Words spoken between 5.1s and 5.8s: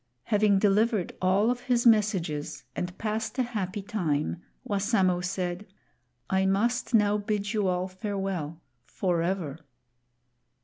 said,